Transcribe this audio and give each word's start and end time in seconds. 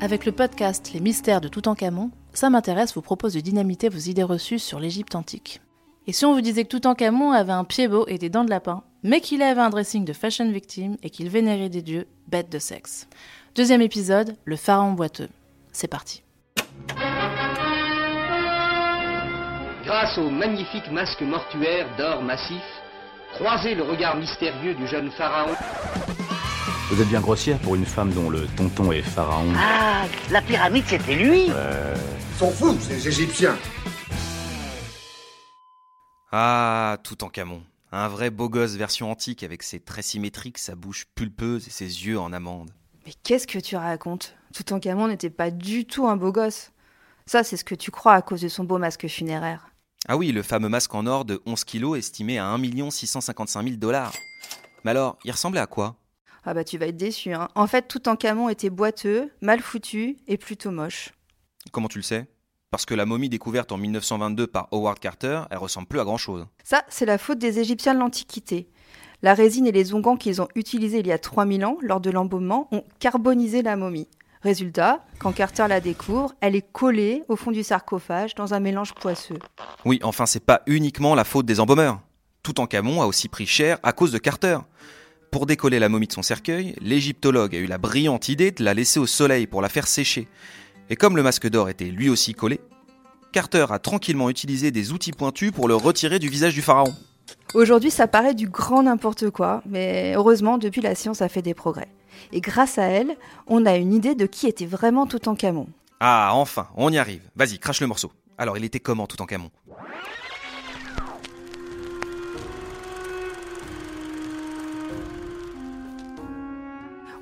Avec 0.00 0.26
le 0.26 0.32
podcast 0.32 0.92
Les 0.94 1.00
mystères 1.00 1.40
de 1.40 1.48
Toutankhamon, 1.48 2.12
ça 2.32 2.50
m'intéresse 2.50 2.94
vous 2.94 3.02
propose 3.02 3.34
de 3.34 3.40
dynamiter 3.40 3.88
vos 3.88 3.98
idées 3.98 4.22
reçues 4.22 4.60
sur 4.60 4.78
l'Égypte 4.78 5.16
antique. 5.16 5.60
Et 6.06 6.12
si 6.12 6.24
on 6.24 6.34
vous 6.34 6.40
disait 6.40 6.62
que 6.62 6.68
Toutankhamon 6.68 7.32
avait 7.32 7.52
un 7.52 7.64
pied 7.64 7.88
beau 7.88 8.06
et 8.06 8.16
des 8.16 8.28
dents 8.28 8.44
de 8.44 8.50
lapin, 8.50 8.84
mais 9.02 9.20
qu'il 9.20 9.42
avait 9.42 9.60
un 9.60 9.70
dressing 9.70 10.04
de 10.04 10.12
fashion 10.12 10.50
victime 10.52 10.96
et 11.02 11.10
qu'il 11.10 11.28
vénérait 11.28 11.68
des 11.68 11.82
dieux 11.82 12.06
bêtes 12.28 12.50
de 12.50 12.60
sexe 12.60 13.08
Deuxième 13.56 13.82
épisode, 13.82 14.36
le 14.44 14.54
pharaon 14.54 14.92
boiteux. 14.92 15.28
C'est 15.72 15.88
parti. 15.88 16.22
Grâce 19.84 20.16
au 20.16 20.30
magnifique 20.30 20.92
masque 20.92 21.22
mortuaire 21.22 21.88
d'or 21.96 22.22
massif, 22.22 22.62
croisez 23.34 23.74
le 23.74 23.82
regard 23.82 24.16
mystérieux 24.16 24.74
du 24.74 24.86
jeune 24.86 25.10
pharaon. 25.10 25.54
Vous 26.90 27.02
êtes 27.02 27.08
bien 27.08 27.20
grossière 27.20 27.58
pour 27.58 27.74
une 27.74 27.84
femme 27.84 28.12
dont 28.12 28.30
le 28.30 28.46
tonton 28.56 28.92
est 28.92 29.02
pharaon. 29.02 29.52
Ah, 29.56 30.06
la 30.30 30.40
pyramide, 30.40 30.84
c'était 30.86 31.16
lui 31.16 31.48
S'en 32.38 32.50
foutent, 32.50 32.80
ces 32.80 33.06
Égyptiens. 33.06 33.56
Ah, 36.32 36.96
Toutankhamon. 37.04 37.62
Un 37.92 38.08
vrai 38.08 38.30
beau 38.30 38.48
gosse 38.48 38.76
version 38.76 39.10
antique 39.10 39.42
avec 39.42 39.62
ses 39.62 39.80
traits 39.80 40.04
symétriques, 40.06 40.56
sa 40.56 40.76
bouche 40.76 41.04
pulpeuse 41.14 41.66
et 41.68 41.70
ses 41.70 42.06
yeux 42.06 42.18
en 42.18 42.32
amande. 42.32 42.70
Mais 43.04 43.12
qu'est-ce 43.22 43.46
que 43.46 43.58
tu 43.58 43.76
racontes? 43.76 44.34
Toutankhamon 44.54 45.08
n'était 45.08 45.28
pas 45.28 45.50
du 45.50 45.84
tout 45.84 46.06
un 46.06 46.16
beau 46.16 46.32
gosse. 46.32 46.70
Ça, 47.26 47.44
c'est 47.44 47.58
ce 47.58 47.64
que 47.64 47.74
tu 47.74 47.90
crois 47.90 48.14
à 48.14 48.22
cause 48.22 48.40
de 48.40 48.48
son 48.48 48.64
beau 48.64 48.78
masque 48.78 49.08
funéraire. 49.08 49.68
Ah 50.06 50.16
oui, 50.16 50.32
le 50.32 50.42
fameux 50.42 50.70
masque 50.70 50.94
en 50.94 51.04
or 51.06 51.26
de 51.26 51.42
11 51.44 51.64
kilos 51.64 51.98
estimé 51.98 52.38
à 52.38 52.46
1 52.46 52.90
655 52.90 53.62
000 53.62 53.76
dollars. 53.76 54.14
Mais 54.84 54.92
alors, 54.92 55.18
il 55.24 55.32
ressemblait 55.32 55.60
à 55.60 55.66
quoi? 55.66 55.96
Ah 56.50 56.54
bah 56.54 56.64
tu 56.64 56.78
vas 56.78 56.86
être 56.86 56.96
déçu. 56.96 57.34
Hein. 57.34 57.48
En 57.54 57.66
fait, 57.66 57.88
Toutankhamon 57.88 58.48
était 58.48 58.70
boiteux, 58.70 59.30
mal 59.42 59.60
foutu 59.60 60.16
et 60.28 60.38
plutôt 60.38 60.70
moche. 60.70 61.10
Comment 61.72 61.88
tu 61.88 61.98
le 61.98 62.02
sais? 62.02 62.26
Parce 62.70 62.86
que 62.86 62.94
la 62.94 63.04
momie 63.04 63.28
découverte 63.28 63.70
en 63.70 63.76
1922 63.76 64.46
par 64.46 64.68
Howard 64.72 64.98
Carter, 64.98 65.42
elle 65.50 65.58
ressemble 65.58 65.88
plus 65.88 66.00
à 66.00 66.04
grand 66.04 66.16
chose. 66.16 66.46
Ça, 66.64 66.84
c'est 66.88 67.04
la 67.04 67.18
faute 67.18 67.38
des 67.38 67.58
Égyptiens 67.58 67.92
de 67.92 67.98
l'Antiquité. 67.98 68.70
La 69.20 69.34
résine 69.34 69.66
et 69.66 69.72
les 69.72 69.92
onguents 69.92 70.16
qu'ils 70.16 70.40
ont 70.40 70.48
utilisés 70.54 71.00
il 71.00 71.06
y 71.06 71.12
a 71.12 71.18
3000 71.18 71.66
ans 71.66 71.76
lors 71.82 72.00
de 72.00 72.08
l'embaumement 72.08 72.66
ont 72.72 72.84
carbonisé 72.98 73.60
la 73.60 73.76
momie. 73.76 74.08
Résultat, 74.40 75.04
quand 75.18 75.32
Carter 75.32 75.66
la 75.68 75.80
découvre, 75.82 76.34
elle 76.40 76.56
est 76.56 76.72
collée 76.72 77.24
au 77.28 77.36
fond 77.36 77.50
du 77.50 77.62
sarcophage 77.62 78.34
dans 78.36 78.54
un 78.54 78.60
mélange 78.60 78.94
poisseux. 78.94 79.38
Oui, 79.84 80.00
enfin, 80.02 80.24
c'est 80.24 80.46
pas 80.46 80.62
uniquement 80.66 81.14
la 81.14 81.24
faute 81.24 81.44
des 81.44 81.60
embaumeurs. 81.60 82.00
Toutankhamon 82.42 83.02
a 83.02 83.06
aussi 83.06 83.28
pris 83.28 83.44
cher 83.44 83.78
à 83.82 83.92
cause 83.92 84.12
de 84.12 84.18
Carter. 84.18 84.56
Pour 85.30 85.44
décoller 85.44 85.78
la 85.78 85.90
momie 85.90 86.06
de 86.06 86.12
son 86.12 86.22
cercueil, 86.22 86.74
l'égyptologue 86.80 87.54
a 87.54 87.58
eu 87.58 87.66
la 87.66 87.76
brillante 87.76 88.28
idée 88.28 88.50
de 88.50 88.64
la 88.64 88.72
laisser 88.72 88.98
au 88.98 89.06
soleil 89.06 89.46
pour 89.46 89.60
la 89.60 89.68
faire 89.68 89.86
sécher. 89.86 90.26
Et 90.88 90.96
comme 90.96 91.16
le 91.16 91.22
masque 91.22 91.48
d'or 91.48 91.68
était 91.68 91.84
lui 91.84 92.08
aussi 92.08 92.32
collé, 92.32 92.60
Carter 93.32 93.66
a 93.68 93.78
tranquillement 93.78 94.30
utilisé 94.30 94.70
des 94.70 94.90
outils 94.90 95.12
pointus 95.12 95.52
pour 95.52 95.68
le 95.68 95.74
retirer 95.74 96.18
du 96.18 96.28
visage 96.28 96.54
du 96.54 96.62
pharaon. 96.62 96.94
Aujourd'hui, 97.52 97.90
ça 97.90 98.06
paraît 98.06 98.34
du 98.34 98.48
grand 98.48 98.84
n'importe 98.84 99.28
quoi, 99.28 99.62
mais 99.66 100.14
heureusement, 100.16 100.56
depuis 100.56 100.80
la 100.80 100.94
science 100.94 101.20
a 101.20 101.28
fait 101.28 101.42
des 101.42 101.52
progrès. 101.52 101.88
Et 102.32 102.40
grâce 102.40 102.78
à 102.78 102.84
elle, 102.84 103.16
on 103.46 103.66
a 103.66 103.76
une 103.76 103.92
idée 103.92 104.14
de 104.14 104.24
qui 104.24 104.46
était 104.46 104.66
vraiment 104.66 105.06
Toutankhamon. 105.06 105.68
Ah, 106.00 106.30
enfin, 106.32 106.68
on 106.74 106.90
y 106.90 106.96
arrive. 106.96 107.22
Vas-y, 107.36 107.58
crache 107.58 107.80
le 107.80 107.86
morceau. 107.86 108.12
Alors, 108.38 108.56
il 108.56 108.64
était 108.64 108.80
comment 108.80 109.06
Toutankhamon? 109.06 109.50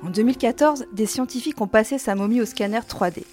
En 0.03 0.09
2014, 0.09 0.85
des 0.93 1.05
scientifiques 1.07 1.59
ont 1.59 1.67
passé 1.67 1.97
sa 1.97 2.13
momie 2.13 2.39
au 2.39 2.45
scanner 2.45 2.79
3D. 2.79 3.23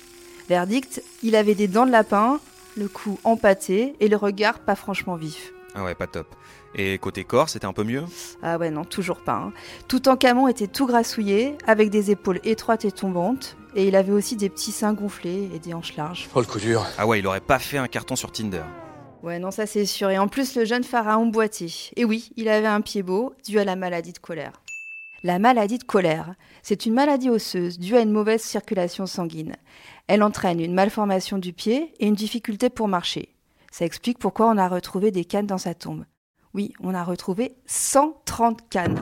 Verdict, 0.48 1.02
il 1.22 1.36
avait 1.36 1.54
des 1.54 1.68
dents 1.68 1.86
de 1.86 1.90
lapin, 1.90 2.40
le 2.76 2.88
cou 2.88 3.18
empâté 3.24 3.94
et 4.00 4.08
le 4.08 4.16
regard 4.16 4.60
pas 4.60 4.74
franchement 4.74 5.16
vif. 5.16 5.52
Ah 5.74 5.84
ouais, 5.84 5.94
pas 5.94 6.06
top. 6.06 6.26
Et 6.74 6.98
côté 6.98 7.24
corps, 7.24 7.48
c'était 7.48 7.66
un 7.66 7.72
peu 7.72 7.84
mieux? 7.84 8.04
Ah 8.42 8.58
ouais, 8.58 8.70
non, 8.70 8.84
toujours 8.84 9.18
pas. 9.18 9.34
Hein. 9.34 9.52
Toutankhamon 9.88 10.48
était 10.48 10.66
tout 10.66 10.86
grassouillé, 10.86 11.56
avec 11.66 11.90
des 11.90 12.10
épaules 12.10 12.40
étroites 12.44 12.84
et 12.84 12.92
tombantes, 12.92 13.56
et 13.74 13.86
il 13.86 13.94
avait 13.94 14.12
aussi 14.12 14.36
des 14.36 14.48
petits 14.48 14.72
seins 14.72 14.94
gonflés 14.94 15.50
et 15.54 15.58
des 15.58 15.74
hanches 15.74 15.96
larges. 15.96 16.28
Oh 16.34 16.40
le 16.40 16.46
coup 16.46 16.58
dur. 16.58 16.86
Ah 16.96 17.06
ouais, 17.06 17.18
il 17.18 17.26
aurait 17.26 17.40
pas 17.40 17.58
fait 17.58 17.78
un 17.78 17.88
carton 17.88 18.16
sur 18.16 18.32
Tinder. 18.32 18.62
Ouais, 19.22 19.38
non, 19.38 19.50
ça 19.50 19.66
c'est 19.66 19.86
sûr. 19.86 20.10
Et 20.10 20.18
en 20.18 20.28
plus, 20.28 20.54
le 20.56 20.64
jeune 20.64 20.84
pharaon 20.84 21.26
boitait. 21.26 21.66
Et 21.96 22.04
oui, 22.04 22.30
il 22.36 22.48
avait 22.48 22.66
un 22.66 22.80
pied 22.80 23.02
beau, 23.02 23.34
dû 23.44 23.58
à 23.58 23.64
la 23.64 23.76
maladie 23.76 24.12
de 24.12 24.18
colère. 24.18 24.63
La 25.24 25.38
maladie 25.38 25.78
de 25.78 25.84
colère, 25.84 26.34
c'est 26.62 26.84
une 26.84 26.92
maladie 26.92 27.30
osseuse 27.30 27.78
due 27.78 27.96
à 27.96 28.02
une 28.02 28.12
mauvaise 28.12 28.42
circulation 28.42 29.06
sanguine. 29.06 29.56
Elle 30.06 30.22
entraîne 30.22 30.60
une 30.60 30.74
malformation 30.74 31.38
du 31.38 31.54
pied 31.54 31.94
et 31.98 32.08
une 32.08 32.14
difficulté 32.14 32.68
pour 32.68 32.88
marcher. 32.88 33.34
Ça 33.72 33.86
explique 33.86 34.18
pourquoi 34.18 34.50
on 34.50 34.58
a 34.58 34.68
retrouvé 34.68 35.12
des 35.12 35.24
cannes 35.24 35.46
dans 35.46 35.56
sa 35.56 35.72
tombe. 35.72 36.04
Oui, 36.52 36.74
on 36.78 36.92
a 36.92 37.02
retrouvé 37.02 37.56
130 37.64 38.68
cannes. 38.68 39.00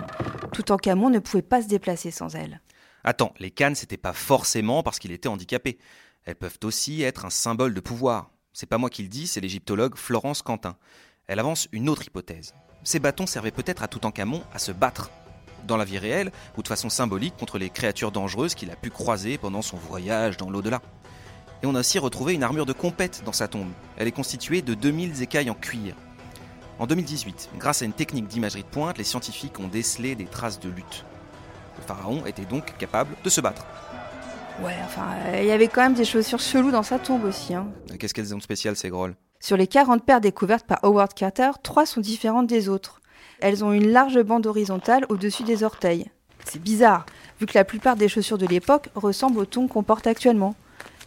Toutankhamon 0.52 1.10
ne 1.10 1.18
pouvait 1.18 1.42
pas 1.42 1.60
se 1.60 1.66
déplacer 1.66 2.12
sans 2.12 2.36
elles. 2.36 2.60
Attends, 3.02 3.34
les 3.40 3.50
cannes, 3.50 3.74
c'était 3.74 3.96
pas 3.96 4.12
forcément 4.12 4.84
parce 4.84 5.00
qu'il 5.00 5.10
était 5.10 5.28
handicapé. 5.28 5.76
Elles 6.24 6.36
peuvent 6.36 6.60
aussi 6.62 7.02
être 7.02 7.24
un 7.24 7.30
symbole 7.30 7.74
de 7.74 7.80
pouvoir. 7.80 8.30
C'est 8.52 8.68
pas 8.68 8.78
moi 8.78 8.90
qui 8.90 9.02
le 9.02 9.08
dis, 9.08 9.26
c'est 9.26 9.40
l'égyptologue 9.40 9.96
Florence 9.96 10.42
Quentin. 10.42 10.76
Elle 11.26 11.40
avance 11.40 11.66
une 11.72 11.88
autre 11.88 12.06
hypothèse. 12.06 12.54
Ces 12.84 13.00
bâtons 13.00 13.26
servaient 13.26 13.50
peut-être 13.50 13.82
à 13.82 13.88
Toutankhamon 13.88 14.44
à 14.54 14.60
se 14.60 14.70
battre. 14.70 15.10
Dans 15.66 15.76
la 15.76 15.84
vie 15.84 15.98
réelle, 15.98 16.32
ou 16.56 16.62
de 16.62 16.68
façon 16.68 16.88
symbolique 16.88 17.36
contre 17.36 17.58
les 17.58 17.70
créatures 17.70 18.12
dangereuses 18.12 18.54
qu'il 18.54 18.70
a 18.70 18.76
pu 18.76 18.90
croiser 18.90 19.38
pendant 19.38 19.62
son 19.62 19.76
voyage 19.76 20.36
dans 20.36 20.50
l'au-delà. 20.50 20.82
Et 21.62 21.66
on 21.66 21.74
a 21.74 21.80
aussi 21.80 21.98
retrouvé 21.98 22.34
une 22.34 22.42
armure 22.42 22.66
de 22.66 22.72
compète 22.72 23.22
dans 23.24 23.32
sa 23.32 23.46
tombe. 23.46 23.70
Elle 23.96 24.08
est 24.08 24.12
constituée 24.12 24.62
de 24.62 24.74
2000 24.74 25.22
écailles 25.22 25.50
en 25.50 25.54
cuir. 25.54 25.94
En 26.78 26.86
2018, 26.86 27.50
grâce 27.58 27.82
à 27.82 27.84
une 27.84 27.92
technique 27.92 28.26
d'imagerie 28.26 28.62
de 28.62 28.68
pointe, 28.68 28.98
les 28.98 29.04
scientifiques 29.04 29.60
ont 29.60 29.68
décelé 29.68 30.16
des 30.16 30.24
traces 30.24 30.58
de 30.58 30.68
lutte. 30.68 31.04
Le 31.78 31.82
pharaon 31.84 32.26
était 32.26 32.44
donc 32.44 32.76
capable 32.78 33.14
de 33.22 33.30
se 33.30 33.40
battre. 33.40 33.64
Ouais, 34.60 34.74
enfin, 34.84 35.06
euh, 35.26 35.40
il 35.40 35.46
y 35.46 35.52
avait 35.52 35.68
quand 35.68 35.82
même 35.82 35.94
des 35.94 36.04
chaussures 36.04 36.40
cheloues 36.40 36.72
dans 36.72 36.82
sa 36.82 36.98
tombe 36.98 37.24
aussi. 37.24 37.54
Hein. 37.54 37.68
Qu'est-ce 37.98 38.12
qu'elles 38.12 38.34
ont 38.34 38.38
de 38.38 38.42
spécial 38.42 38.76
ces 38.76 38.90
grolles? 38.90 39.14
Sur 39.40 39.56
les 39.56 39.66
40 39.66 40.04
paires 40.04 40.20
découvertes 40.20 40.66
par 40.66 40.78
Howard 40.84 41.14
Carter, 41.14 41.50
trois 41.62 41.86
sont 41.86 42.00
différentes 42.00 42.46
des 42.46 42.68
autres. 42.68 43.01
Elles 43.40 43.64
ont 43.64 43.72
une 43.72 43.90
large 43.90 44.20
bande 44.22 44.46
horizontale 44.46 45.06
au-dessus 45.08 45.42
des 45.42 45.62
orteils. 45.64 46.10
C'est 46.44 46.62
bizarre, 46.62 47.06
vu 47.40 47.46
que 47.46 47.54
la 47.54 47.64
plupart 47.64 47.96
des 47.96 48.08
chaussures 48.08 48.38
de 48.38 48.46
l'époque 48.46 48.88
ressemblent 48.94 49.38
aux 49.38 49.46
tongs 49.46 49.68
qu'on 49.68 49.82
porte 49.82 50.06
actuellement. 50.06 50.54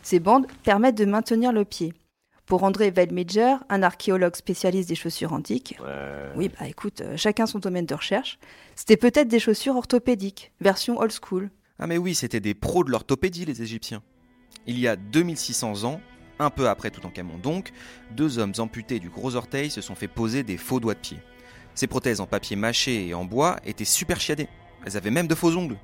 Ces 0.03 0.19
bandes 0.19 0.47
permettent 0.63 0.97
de 0.97 1.05
maintenir 1.05 1.51
le 1.51 1.65
pied. 1.65 1.93
Pour 2.45 2.63
André 2.63 2.91
Weidmajor, 2.91 3.59
un 3.69 3.81
archéologue 3.81 4.35
spécialiste 4.35 4.87
des 4.87 4.95
chaussures 4.95 5.33
antiques, 5.33 5.77
oui, 6.35 6.49
bah 6.49 6.67
écoute, 6.67 7.01
euh, 7.01 7.17
chacun 7.17 7.47
son 7.47 7.57
domaine 7.57 7.87
de 7.87 7.95
recherche, 7.95 8.37
c'était 8.75 8.97
peut-être 8.97 9.27
des 9.27 9.39
chaussures 9.39 9.75
orthopédiques, 9.75 10.51
version 10.61 10.99
old 10.99 11.11
school. 11.11 11.49
Ah 11.79 11.87
mais 11.87 11.97
oui, 11.97 12.13
c'était 12.13 12.39
des 12.39 12.53
pros 12.53 12.83
de 12.83 12.91
l'orthopédie 12.91 13.45
les 13.45 13.63
Égyptiens. 13.63 14.03
Il 14.67 14.77
y 14.79 14.87
a 14.87 14.95
2600 14.95 15.85
ans, 15.85 15.99
un 16.37 16.51
peu 16.51 16.69
après 16.69 16.91
Toutankhamon 16.91 17.39
donc, 17.39 17.71
deux 18.11 18.37
hommes 18.37 18.53
amputés 18.59 18.99
du 18.99 19.09
gros 19.09 19.35
orteil 19.35 19.71
se 19.71 19.81
sont 19.81 19.95
fait 19.95 20.07
poser 20.07 20.43
des 20.43 20.57
faux 20.57 20.79
doigts 20.79 20.93
de 20.93 20.99
pied. 20.99 21.17
Ces 21.75 21.87
prothèses 21.87 22.21
en 22.21 22.25
papier 22.25 22.55
mâché 22.55 23.07
et 23.07 23.13
en 23.13 23.25
bois 23.25 23.57
étaient 23.65 23.85
super 23.85 24.19
chiadées. 24.19 24.47
Elles 24.85 24.95
avaient 24.95 25.11
même 25.11 25.27
de 25.27 25.35
faux 25.35 25.55
ongles. 25.55 25.77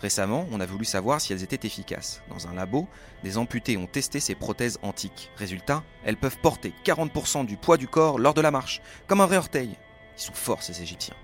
Récemment, 0.00 0.46
on 0.52 0.60
a 0.60 0.66
voulu 0.66 0.84
savoir 0.84 1.20
si 1.20 1.32
elles 1.32 1.42
étaient 1.42 1.66
efficaces. 1.66 2.22
Dans 2.28 2.46
un 2.48 2.54
labo, 2.54 2.86
des 3.24 3.38
amputés 3.38 3.76
ont 3.76 3.86
testé 3.86 4.20
ces 4.20 4.34
prothèses 4.34 4.78
antiques. 4.82 5.30
Résultat, 5.36 5.82
elles 6.04 6.16
peuvent 6.16 6.38
porter 6.38 6.72
40% 6.84 7.46
du 7.46 7.56
poids 7.56 7.76
du 7.76 7.88
corps 7.88 8.18
lors 8.18 8.34
de 8.34 8.40
la 8.40 8.50
marche, 8.50 8.80
comme 9.06 9.20
un 9.20 9.26
vrai 9.26 9.38
orteil. 9.38 9.76
Ils 10.16 10.22
sont 10.22 10.34
forts 10.34 10.62
ces 10.62 10.82
Égyptiens. 10.82 11.16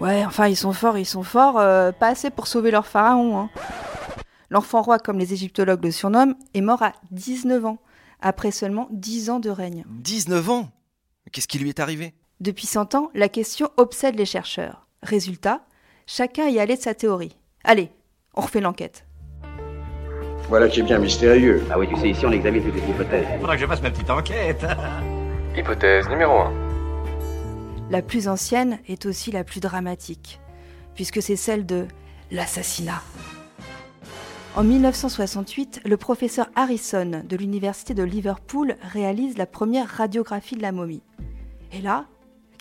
Ouais, 0.00 0.24
enfin, 0.24 0.48
ils 0.48 0.56
sont 0.56 0.72
forts, 0.72 0.98
ils 0.98 1.06
sont 1.06 1.22
forts, 1.22 1.58
euh, 1.58 1.92
pas 1.92 2.08
assez 2.08 2.30
pour 2.30 2.48
sauver 2.48 2.72
leur 2.72 2.86
pharaon. 2.86 3.38
Hein. 3.38 3.50
L'enfant 4.50 4.82
roi, 4.82 4.98
comme 4.98 5.18
les 5.18 5.32
égyptologues 5.32 5.84
le 5.84 5.90
surnomment, 5.90 6.34
est 6.54 6.60
mort 6.60 6.82
à 6.82 6.92
19 7.12 7.64
ans, 7.64 7.78
après 8.20 8.50
seulement 8.50 8.88
10 8.90 9.30
ans 9.30 9.40
de 9.40 9.50
règne. 9.50 9.84
19 9.88 10.50
ans? 10.50 10.68
Qu'est-ce 11.30 11.48
qui 11.48 11.58
lui 11.58 11.68
est 11.68 11.80
arrivé? 11.80 12.14
Depuis 12.42 12.66
100 12.66 12.96
ans, 12.96 13.08
la 13.14 13.28
question 13.28 13.70
obsède 13.76 14.16
les 14.16 14.24
chercheurs. 14.24 14.88
Résultat, 15.04 15.60
chacun 16.08 16.48
y 16.48 16.58
allait 16.58 16.74
de 16.74 16.82
sa 16.82 16.92
théorie. 16.92 17.36
Allez, 17.62 17.88
on 18.34 18.40
refait 18.40 18.60
l'enquête. 18.60 19.06
Voilà 20.48 20.66
qui 20.66 20.80
est 20.80 20.82
bien 20.82 20.98
mystérieux. 20.98 21.62
Ah 21.70 21.78
oui, 21.78 21.86
tu 21.86 21.94
sais, 21.94 22.10
ici 22.10 22.26
on 22.26 22.32
examine 22.32 22.64
toutes 22.64 22.74
les 22.74 22.90
hypothèses. 22.90 23.26
Faudra 23.38 23.54
que 23.54 23.62
je 23.62 23.66
fasse 23.68 23.80
ma 23.80 23.92
petite 23.92 24.10
enquête. 24.10 24.66
Hypothèse 25.56 26.08
numéro 26.08 26.32
1. 26.32 26.52
La 27.90 28.02
plus 28.02 28.26
ancienne 28.26 28.80
est 28.88 29.06
aussi 29.06 29.30
la 29.30 29.44
plus 29.44 29.60
dramatique, 29.60 30.40
puisque 30.96 31.22
c'est 31.22 31.36
celle 31.36 31.64
de 31.64 31.86
l'assassinat. 32.32 33.04
En 34.56 34.64
1968, 34.64 35.82
le 35.84 35.96
professeur 35.96 36.50
Harrison 36.56 37.22
de 37.24 37.36
l'université 37.36 37.94
de 37.94 38.02
Liverpool 38.02 38.74
réalise 38.82 39.38
la 39.38 39.46
première 39.46 39.86
radiographie 39.86 40.56
de 40.56 40.62
la 40.62 40.72
momie. 40.72 41.04
Et 41.70 41.80
là, 41.80 42.06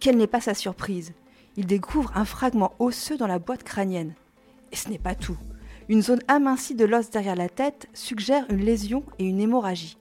quelle 0.02 0.18
n'est 0.18 0.28
pas 0.28 0.42
sa 0.42 0.54
surprise 0.54 1.14
Il 1.56 1.68
découvre 1.68 2.12
un 2.16 2.26
fragment 2.26 2.74
osseux 2.80 3.18
dans 3.18 3.28
la 3.28 3.40
boîte 3.40 3.64
crânienne. 3.64 4.16
Et 4.74 4.76
ce 4.76 4.90
n'est 4.90 4.98
pas 4.98 5.16
tout. 5.16 5.38
Une 5.90 6.02
zone 6.02 6.22
amincie 6.28 6.76
de 6.76 6.86
l'os 6.86 7.12
derrière 7.12 7.36
la 7.36 7.50
tête 7.50 7.88
suggère 7.94 8.46
une 8.50 8.66
lésion 8.66 9.04
et 9.20 9.26
une 9.26 9.40
hémorragie. 9.40 9.98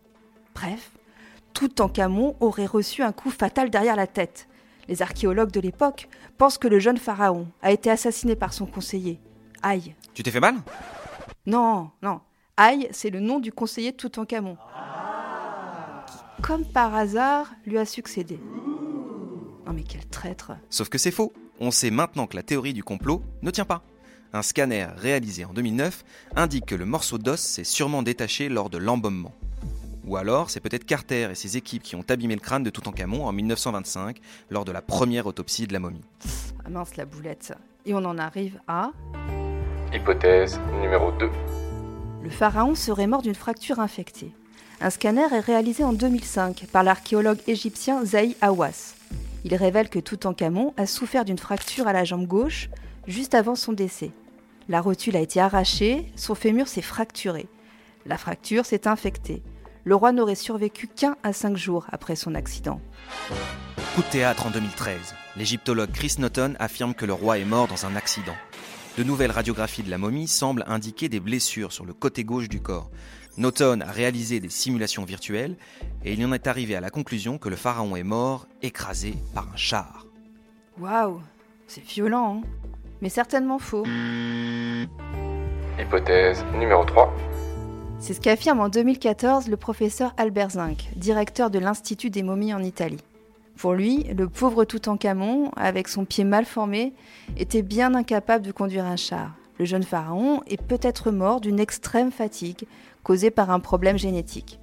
Bref, 0.55 0.93
Toutankhamon 1.53 2.35
aurait 2.41 2.67
reçu 2.67 3.03
un 3.03 3.13
coup 3.13 3.31
fatal 3.31 3.71
derrière 3.71 3.95
la 3.95 4.07
tête. 4.07 4.49
Les 4.89 5.03
archéologues 5.03 5.53
de 5.53 5.61
l'époque 5.61 6.09
pensent 6.39 6.59
que 6.59 6.69
le 6.69 6.79
jeune 6.79 6.97
pharaon 6.97 7.47
a 7.63 7.71
été 7.71 7.91
assassiné 7.91 8.37
par 8.37 8.55
son 8.55 8.67
conseiller. 8.67 9.21
Aïe. 9.63 9.95
Tu 10.15 10.23
t'es 10.23 10.31
fait 10.31 10.41
mal? 10.41 10.57
Non, 11.45 11.91
non. 12.03 12.21
Aïe, 12.57 12.89
c'est 12.91 13.11
le 13.11 13.21
nom 13.21 13.39
du 13.39 13.53
conseiller 13.53 13.93
de 13.93 13.97
Toutankhamon. 13.97 14.57
Qui, 16.07 16.43
comme 16.43 16.65
par 16.65 16.95
hasard, 16.95 17.53
lui 17.67 17.77
a 17.77 17.85
succédé. 17.85 18.41
Non 19.71 19.77
mais 19.77 19.85
quel 19.85 20.05
traître. 20.05 20.51
Sauf 20.69 20.89
que 20.89 20.99
c'est 20.99 21.13
faux. 21.13 21.33
On 21.61 21.71
sait 21.71 21.93
maintenant 21.93 22.27
que 22.27 22.35
la 22.35 22.43
théorie 22.43 22.75
du 22.75 22.83
complot 22.83 23.23
ne 23.43 23.53
tient 23.53 23.65
pas. 23.65 23.85
Un 24.33 24.43
scanner 24.43 24.89
réalisé 24.97 25.45
en 25.45 25.53
2009 25.53 26.05
indique 26.35 26.67
que 26.67 26.75
le 26.75 26.87
morceau 26.87 27.19
d'os 27.19 27.39
s'est 27.39 27.63
sûrement 27.63 28.03
détaché 28.03 28.49
lors 28.49 28.69
de 28.69 28.79
l'embaumement. 28.79 29.33
Ou 30.07 30.17
alors, 30.17 30.51
c'est 30.51 30.59
peut-être 30.59 30.85
Carter 30.85 31.29
et 31.31 31.37
ses 31.37 31.57
équipes 31.57 31.85
qui 31.85 31.95
ont 31.95 32.03
abîmé 32.09 32.35
le 32.35 32.41
crâne 32.41 32.65
de 32.65 32.71
Toutankhamon 32.71 33.25
en 33.25 33.31
1925 33.31 34.19
lors 34.51 34.65
de 34.65 34.73
la 34.73 34.83
première 34.83 35.27
autopsie 35.27 35.69
de 35.69 35.73
la 35.73 35.79
momie. 35.79 36.03
Ah 36.65 36.69
mince 36.69 36.97
la 36.97 37.05
boulette. 37.05 37.55
Et 37.87 37.95
on 37.95 38.05
en 38.05 38.19
arrive 38.19 38.59
à... 38.67 38.91
Hypothèse 39.93 40.59
numéro 40.83 41.13
2. 41.13 41.31
Le 42.25 42.31
pharaon 42.31 42.75
serait 42.75 43.07
mort 43.07 43.23
d'une 43.23 43.37
fracture 43.37 43.79
infectée. 43.79 44.33
Un 44.81 44.91
scanner 44.91 45.33
est 45.33 45.39
réalisé 45.39 45.85
en 45.85 45.93
2005 45.93 46.67
par 46.73 46.83
l'archéologue 46.83 47.39
égyptien 47.47 48.05
Zahi 48.05 48.35
Hawass. 48.41 48.97
Il 49.45 49.55
révèle 49.55 49.89
que 49.89 49.99
Toutankhamon 49.99 50.75
a 50.77 50.87
souffert 50.87 51.25
d'une 51.25 51.39
fracture 51.39 51.89
à 51.89 51.93
la 51.93 52.05
jambe 52.05 52.27
gauche 52.27 52.69
juste 53.07 53.35
avant 53.35 53.55
son 53.55 53.73
décès. 53.73 54.11
La 54.69 54.81
rotule 54.81 55.17
a 55.17 55.21
été 55.21 55.41
arrachée, 55.41 56.13
son 56.15 56.35
fémur 56.35 56.69
s'est 56.69 56.83
fracturé. 56.83 57.47
La 58.07 58.19
fracture 58.19 58.65
s'est 58.65 58.87
infectée. 58.87 59.43
Le 59.85 59.95
roi 59.95 60.13
n'aurait 60.13 60.35
survécu 60.35 60.87
qu'un 60.87 61.17
à 61.23 61.33
cinq 61.33 61.57
jours 61.57 61.87
après 61.91 62.17
son 62.17 62.35
accident. 62.35 62.81
Coup 63.95 64.03
de 64.03 64.11
théâtre 64.11 64.47
en 64.47 64.51
2013. 64.51 65.15
L'égyptologue 65.37 65.91
Chris 65.91 66.17
Naughton 66.19 66.55
affirme 66.59 66.95
que 66.95 67.07
le 67.07 67.15
roi 67.15 67.39
est 67.39 67.45
mort 67.45 67.67
dans 67.67 67.87
un 67.87 67.97
accident. 67.97 68.37
De 68.99 69.05
nouvelles 69.05 69.31
radiographies 69.31 69.83
de 69.83 69.91
la 69.91 69.99
momie 69.99 70.29
semblent 70.29 70.65
indiquer 70.67 71.09
des 71.09 71.21
blessures 71.21 71.73
sur 71.73 71.87
le 71.87 71.93
côté 71.93 72.25
gauche 72.25 72.49
du 72.49 72.61
corps. 72.61 72.91
Naughton 73.37 73.81
a 73.81 73.91
réalisé 73.91 74.41
des 74.41 74.49
simulations 74.49 75.05
virtuelles 75.05 75.57
et 76.05 76.13
il 76.13 76.27
en 76.27 76.33
est 76.33 76.47
arrivé 76.47 76.75
à 76.75 76.81
la 76.81 76.91
conclusion 76.91 77.39
que 77.39 77.49
le 77.49 77.57
pharaon 77.57 77.95
est 77.97 78.03
mort 78.03 78.47
écrasé 78.63 79.15
par 79.35 79.49
un 79.53 79.57
char. 79.57 80.07
Waouh, 80.79 81.21
c'est 81.67 81.85
violent, 81.85 82.43
hein 82.43 82.49
mais 83.01 83.09
certainement 83.09 83.59
faux. 83.59 83.85
Hypothèse 85.79 86.45
numéro 86.59 86.85
3. 86.85 87.15
C'est 87.99 88.15
ce 88.15 88.21
qu'affirme 88.21 88.61
en 88.61 88.69
2014 88.69 89.49
le 89.49 89.57
professeur 89.57 90.15
Albert 90.17 90.51
Zink, 90.51 90.89
directeur 90.97 91.51
de 91.51 91.59
l'Institut 91.59 92.11
des 92.11 92.23
momies 92.23 92.55
en 92.55 92.63
Italie. 92.63 93.03
Pour 93.61 93.75
lui, 93.75 94.05
le 94.05 94.27
pauvre 94.27 94.65
Toutankhamon, 94.65 95.51
avec 95.55 95.89
son 95.89 96.07
pied 96.07 96.25
mal 96.25 96.47
formé, 96.47 96.95
était 97.37 97.61
bien 97.61 97.95
incapable 97.95 98.47
de 98.47 98.53
conduire 98.53 98.87
un 98.87 98.97
char. 98.97 99.35
Le 99.59 99.67
jeune 99.67 99.83
pharaon 99.83 100.43
est 100.47 100.63
peut-être 100.63 101.11
mort 101.11 101.43
d'une 101.43 101.61
extrême 101.61 102.11
fatigue 102.11 102.67
causée 103.03 103.31
par 103.31 103.51
un 103.51 103.61
problème 103.61 103.99
génétique. 103.99 104.59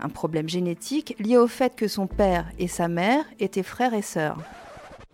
Un 0.00 0.08
problème 0.08 0.48
génétique 0.48 1.14
lié 1.20 1.36
au 1.36 1.46
fait 1.46 1.76
que 1.76 1.86
son 1.86 2.08
père 2.08 2.50
et 2.58 2.66
sa 2.66 2.88
mère 2.88 3.24
étaient 3.38 3.62
frères 3.62 3.94
et 3.94 4.02
sœurs. 4.02 4.38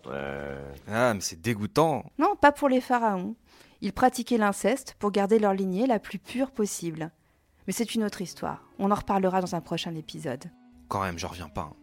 Ah, 0.07 1.13
mais 1.13 1.21
c'est 1.21 1.43
dégoûtant. 1.43 2.07
Non, 2.19 2.37
pas 2.41 2.53
pour 2.53 2.71
les 2.71 2.81
pharaons. 2.81 3.35
Ils 3.83 3.93
pratiquaient 3.93 4.39
l'inceste 4.39 4.97
pour 4.99 5.11
garder 5.11 5.39
leur 5.39 5.53
lignée 5.53 5.87
la 5.87 5.99
plus 5.99 6.19
pure 6.19 6.53
possible. 6.53 7.11
Mais 7.67 7.75
c'est 7.75 7.95
une 7.95 8.05
autre 8.05 8.23
histoire. 8.23 8.63
On 8.79 8.91
en 8.91 8.95
reparlera 8.95 9.43
dans 9.43 9.55
un 9.55 9.61
prochain 9.61 9.95
épisode. 9.95 10.45
Quand 10.89 11.03
même, 11.03 11.19
j'en 11.19 11.29
reviens 11.29 11.51
pas. 11.51 11.75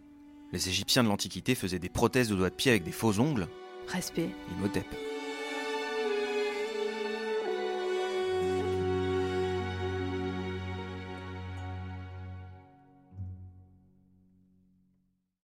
Les 0.54 0.70
Égyptiens 0.70 1.04
de 1.04 1.10
l'Antiquité 1.10 1.56
faisaient 1.56 1.80
des 1.80 1.90
prothèses 1.90 2.30
de 2.30 2.36
doigts 2.36 2.52
de 2.52 2.56
pied 2.56 2.70
avec 2.70 2.84
des 2.84 2.92
faux 2.92 3.20
ongles. 3.20 3.48
Respect. 3.88 4.30
Imhotep. 4.56 4.86